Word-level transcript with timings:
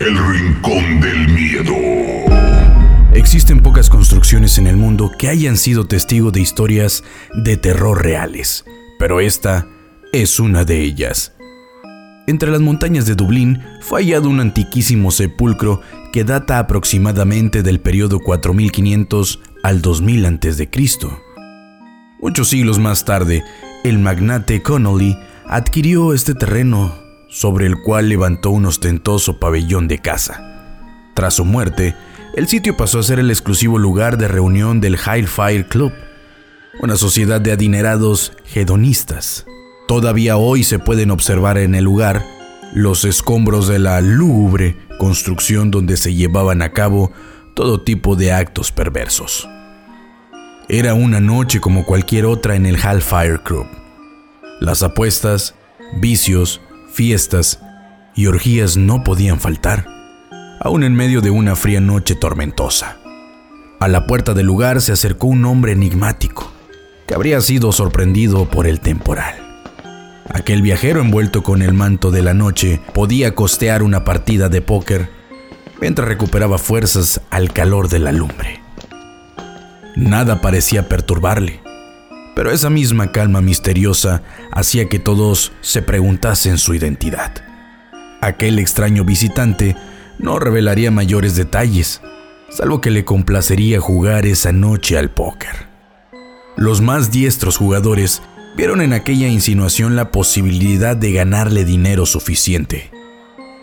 El 0.00 0.16
Rincón 0.16 0.98
del 1.02 1.28
Miedo. 1.28 1.74
Existen 3.12 3.60
pocas 3.60 3.90
construcciones 3.90 4.56
en 4.56 4.66
el 4.66 4.78
mundo 4.78 5.10
que 5.18 5.28
hayan 5.28 5.58
sido 5.58 5.84
testigo 5.84 6.30
de 6.30 6.40
historias 6.40 7.04
de 7.34 7.58
terror 7.58 8.02
reales, 8.02 8.64
pero 8.98 9.20
esta 9.20 9.68
es 10.14 10.40
una 10.40 10.64
de 10.64 10.80
ellas. 10.80 11.34
Entre 12.26 12.50
las 12.50 12.62
montañas 12.62 13.04
de 13.04 13.14
Dublín 13.14 13.62
fue 13.82 14.00
hallado 14.00 14.30
un 14.30 14.40
antiquísimo 14.40 15.10
sepulcro 15.10 15.82
que 16.14 16.24
data 16.24 16.58
aproximadamente 16.58 17.62
del 17.62 17.80
periodo 17.80 18.20
4500 18.20 19.40
al 19.62 19.82
2000 19.82 20.24
a.C. 20.24 20.70
Ocho 22.22 22.44
siglos 22.46 22.78
más 22.78 23.04
tarde, 23.04 23.44
el 23.84 23.98
magnate 23.98 24.62
Connolly 24.62 25.18
adquirió 25.46 26.14
este 26.14 26.34
terreno 26.34 27.09
sobre 27.30 27.66
el 27.66 27.80
cual 27.80 28.08
levantó 28.08 28.50
un 28.50 28.66
ostentoso 28.66 29.38
pabellón 29.38 29.88
de 29.88 29.98
caza. 29.98 30.42
Tras 31.14 31.34
su 31.34 31.44
muerte, 31.44 31.94
el 32.34 32.48
sitio 32.48 32.76
pasó 32.76 32.98
a 32.98 33.02
ser 33.02 33.18
el 33.18 33.30
exclusivo 33.30 33.78
lugar 33.78 34.18
de 34.18 34.28
reunión 34.28 34.80
del 34.80 34.98
Fire 34.98 35.66
Club, 35.66 35.92
una 36.80 36.96
sociedad 36.96 37.40
de 37.40 37.52
adinerados 37.52 38.32
hedonistas. 38.54 39.46
Todavía 39.88 40.36
hoy 40.36 40.64
se 40.64 40.78
pueden 40.78 41.10
observar 41.10 41.58
en 41.58 41.74
el 41.74 41.84
lugar 41.84 42.24
los 42.72 43.04
escombros 43.04 43.66
de 43.66 43.78
la 43.78 44.00
lúgubre 44.00 44.76
construcción 44.98 45.70
donde 45.70 45.96
se 45.96 46.14
llevaban 46.14 46.62
a 46.62 46.72
cabo 46.72 47.10
todo 47.54 47.82
tipo 47.82 48.14
de 48.14 48.32
actos 48.32 48.70
perversos. 48.70 49.48
Era 50.68 50.94
una 50.94 51.20
noche 51.20 51.60
como 51.60 51.84
cualquier 51.84 52.26
otra 52.26 52.54
en 52.54 52.64
el 52.64 52.76
Hellfire 52.76 53.42
Club. 53.42 53.66
Las 54.60 54.84
apuestas, 54.84 55.54
vicios, 56.00 56.60
fiestas 57.00 57.60
y 58.14 58.26
orgías 58.26 58.76
no 58.76 59.02
podían 59.02 59.40
faltar, 59.40 59.86
aún 60.60 60.84
en 60.84 60.92
medio 60.92 61.22
de 61.22 61.30
una 61.30 61.56
fría 61.56 61.80
noche 61.80 62.14
tormentosa. 62.14 62.98
A 63.80 63.88
la 63.88 64.06
puerta 64.06 64.34
del 64.34 64.44
lugar 64.44 64.82
se 64.82 64.92
acercó 64.92 65.28
un 65.28 65.46
hombre 65.46 65.72
enigmático, 65.72 66.52
que 67.06 67.14
habría 67.14 67.40
sido 67.40 67.72
sorprendido 67.72 68.50
por 68.50 68.66
el 68.66 68.80
temporal. 68.80 69.34
Aquel 70.28 70.60
viajero 70.60 71.00
envuelto 71.00 71.42
con 71.42 71.62
el 71.62 71.72
manto 71.72 72.10
de 72.10 72.20
la 72.20 72.34
noche 72.34 72.82
podía 72.92 73.34
costear 73.34 73.82
una 73.82 74.04
partida 74.04 74.50
de 74.50 74.60
póker 74.60 75.08
mientras 75.80 76.06
recuperaba 76.06 76.58
fuerzas 76.58 77.22
al 77.30 77.54
calor 77.54 77.88
de 77.88 77.98
la 77.98 78.12
lumbre. 78.12 78.60
Nada 79.96 80.42
parecía 80.42 80.86
perturbarle 80.86 81.62
pero 82.40 82.52
esa 82.52 82.70
misma 82.70 83.12
calma 83.12 83.42
misteriosa 83.42 84.22
hacía 84.50 84.88
que 84.88 84.98
todos 84.98 85.52
se 85.60 85.82
preguntasen 85.82 86.56
su 86.56 86.72
identidad. 86.72 87.34
Aquel 88.22 88.58
extraño 88.58 89.04
visitante 89.04 89.76
no 90.18 90.38
revelaría 90.38 90.90
mayores 90.90 91.36
detalles, 91.36 92.00
salvo 92.48 92.80
que 92.80 92.90
le 92.90 93.04
complacería 93.04 93.78
jugar 93.78 94.24
esa 94.24 94.52
noche 94.52 94.96
al 94.96 95.10
póker. 95.10 95.66
Los 96.56 96.80
más 96.80 97.10
diestros 97.10 97.58
jugadores 97.58 98.22
vieron 98.56 98.80
en 98.80 98.94
aquella 98.94 99.28
insinuación 99.28 99.94
la 99.94 100.10
posibilidad 100.10 100.96
de 100.96 101.12
ganarle 101.12 101.66
dinero 101.66 102.06
suficiente. 102.06 102.90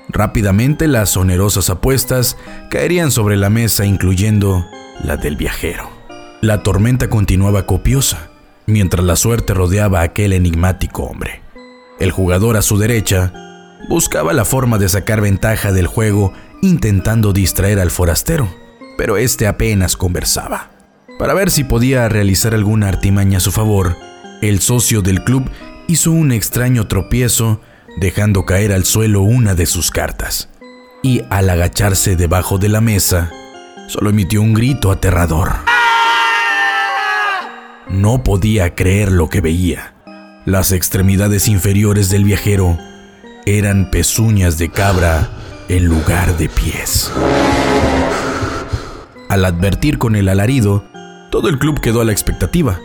Rápidamente 0.08 0.88
las 0.88 1.18
onerosas 1.18 1.72
apuestas 1.72 2.38
caerían 2.70 3.10
sobre 3.10 3.38
la 3.38 3.50
mesa 3.50 3.88
incluyendo 3.88 4.68
la 5.04 5.18
del 5.18 5.36
viajero. 5.36 5.90
La 6.42 6.62
tormenta 6.62 7.10
continuaba 7.10 7.66
copiosa 7.66 8.37
mientras 8.68 9.04
la 9.04 9.16
suerte 9.16 9.54
rodeaba 9.54 10.02
a 10.02 10.04
aquel 10.04 10.34
enigmático 10.34 11.04
hombre. 11.04 11.42
El 12.00 12.12
jugador 12.12 12.58
a 12.58 12.62
su 12.62 12.78
derecha 12.78 13.34
buscaba 13.90 14.34
la 14.34 14.46
forma 14.46 14.78
de 14.78 14.90
sacar 14.90 15.22
ventaja 15.22 15.72
del 15.72 15.88
juego 15.88 16.34
intentando 16.62 17.34
distraer 17.34 17.80
al 17.80 17.90
forastero, 17.90 18.48
pero 18.98 19.18
este 19.18 19.48
apenas 19.48 19.96
conversaba. 19.96 20.72
Para 21.18 21.34
ver 21.34 21.50
si 21.50 21.64
podía 21.64 22.08
realizar 22.10 22.54
alguna 22.54 22.90
artimaña 22.90 23.38
a 23.38 23.42
su 23.42 23.52
favor, 23.52 23.96
el 24.42 24.60
socio 24.60 25.02
del 25.02 25.24
club 25.24 25.50
hizo 25.88 26.12
un 26.12 26.32
extraño 26.32 26.88
tropiezo 26.88 27.62
dejando 28.00 28.46
caer 28.46 28.74
al 28.74 28.86
suelo 28.86 29.22
una 29.22 29.56
de 29.56 29.66
sus 29.66 29.90
cartas, 29.90 30.50
y 31.02 31.24
al 31.30 31.50
agacharse 31.50 32.16
debajo 32.16 32.60
de 32.60 32.70
la 32.70 32.82
mesa, 32.82 33.32
solo 33.88 34.10
emitió 34.12 34.42
un 34.42 34.54
grito 34.54 34.92
aterrador. 34.92 35.77
No 37.98 38.24
podía 38.24 38.76
creer 38.76 39.12
lo 39.12 39.28
que 39.28 39.42
veía. 39.42 39.96
Las 40.46 40.72
extremidades 40.72 41.48
inferiores 41.48 42.12
del 42.12 42.26
viajero 42.26 42.78
eran 43.48 43.90
pezuñas 43.90 44.60
de 44.60 44.70
cabra 44.70 45.32
en 45.68 45.86
lugar 45.86 46.38
de 46.38 46.48
pies. 46.48 47.12
Al 49.30 49.44
advertir 49.46 49.98
con 49.98 50.16
el 50.16 50.30
alarido, 50.30 50.84
todo 51.32 51.50
el 51.50 51.58
club 51.58 51.82
quedó 51.82 52.02
a 52.02 52.06
la 52.06 52.12
expectativa, 52.12 52.80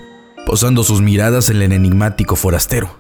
posando 0.47 0.83
sus 0.83 1.03
miradas 1.03 1.51
en 1.51 1.61
el 1.61 1.73
enigmático 1.73 2.35
forastero. 2.35 2.99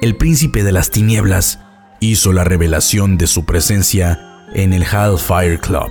El 0.00 0.16
príncipe 0.16 0.64
de 0.64 0.72
las 0.72 0.88
tinieblas 0.88 1.58
hizo 2.00 2.32
la 2.32 2.44
revelación 2.44 3.18
de 3.18 3.26
su 3.26 3.44
presencia 3.44 4.46
en 4.54 4.72
el 4.72 4.84
Hellfire 4.84 5.58
Club, 5.60 5.90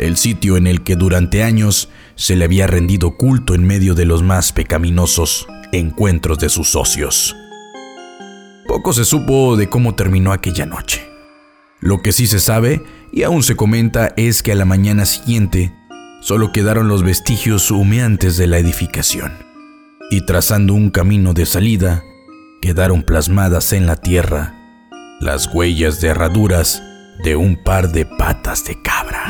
el 0.00 0.16
sitio 0.16 0.56
en 0.56 0.66
el 0.66 0.82
que 0.82 0.96
durante 0.96 1.42
años 1.42 1.88
se 2.16 2.34
le 2.34 2.44
había 2.44 2.66
rendido 2.66 3.16
culto 3.16 3.54
en 3.54 3.64
medio 3.64 3.94
de 3.94 4.06
los 4.06 4.22
más 4.22 4.52
pecaminosos 4.52 5.46
encuentros 5.72 6.38
de 6.38 6.48
sus 6.48 6.70
socios. 6.70 7.36
Poco 8.66 8.92
se 8.92 9.04
supo 9.04 9.56
de 9.56 9.68
cómo 9.68 9.94
terminó 9.94 10.32
aquella 10.32 10.66
noche. 10.66 11.06
Lo 11.80 12.02
que 12.02 12.12
sí 12.12 12.26
se 12.26 12.40
sabe, 12.40 12.82
y 13.12 13.22
aún 13.22 13.42
se 13.42 13.56
comenta, 13.56 14.12
es 14.16 14.42
que 14.42 14.52
a 14.52 14.54
la 14.54 14.64
mañana 14.64 15.06
siguiente 15.06 15.72
solo 16.20 16.52
quedaron 16.52 16.88
los 16.88 17.02
vestigios 17.02 17.70
humeantes 17.70 18.36
de 18.36 18.46
la 18.46 18.58
edificación, 18.58 19.32
y 20.10 20.24
trazando 20.26 20.74
un 20.74 20.90
camino 20.90 21.34
de 21.34 21.46
salida, 21.46 22.02
quedaron 22.60 23.02
plasmadas 23.02 23.72
en 23.72 23.86
la 23.86 23.96
tierra 23.96 24.56
las 25.20 25.52
huellas 25.52 26.00
de 26.00 26.08
herraduras 26.08 26.82
de 27.22 27.36
un 27.36 27.56
par 27.56 27.88
de 27.88 28.04
patas 28.06 28.64
de 28.64 28.80
cabra. 28.82 29.26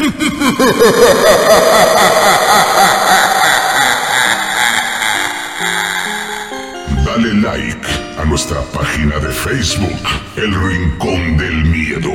Dale 7.05 7.35
like 7.43 7.87
a 8.19 8.25
nuestra 8.25 8.61
página 8.73 9.19
de 9.19 9.31
Facebook, 9.31 10.03
El 10.37 10.55
Rincón 10.55 11.37
del 11.37 11.65
Miedo. 11.65 12.10